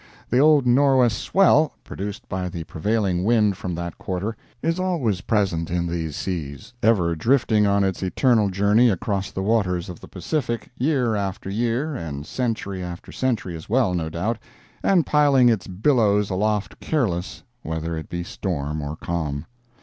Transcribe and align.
The 0.31 0.39
old 0.39 0.65
nor'west 0.65 1.19
swell, 1.19 1.73
produced 1.83 2.27
by 2.27 2.49
the 2.49 2.63
prevailing 2.63 3.23
wind 3.23 3.55
from 3.55 3.75
that 3.75 3.99
quarter, 3.99 4.35
is 4.63 4.79
always 4.79 5.21
present 5.21 5.69
in 5.69 5.85
these 5.85 6.15
seas, 6.15 6.73
ever 6.81 7.15
drifting 7.15 7.67
on 7.67 7.83
its 7.83 8.01
eternal 8.01 8.49
journey 8.49 8.89
across 8.89 9.29
the 9.29 9.43
waters 9.43 9.89
of 9.89 9.99
the 9.99 10.07
Pacific, 10.07 10.71
year 10.75 11.15
after 11.15 11.51
year, 11.51 11.93
and 11.93 12.25
century 12.25 12.81
after 12.83 13.11
century 13.11 13.55
as 13.55 13.69
well, 13.69 13.93
no 13.93 14.09
doubt, 14.09 14.39
and 14.81 15.05
piling 15.05 15.49
its 15.49 15.67
billows 15.67 16.31
aloft 16.31 16.79
careless 16.79 17.43
whether 17.61 17.95
it 17.95 18.09
be 18.09 18.23
storm 18.23 18.81
or 18.81 18.95
calm. 18.95 19.45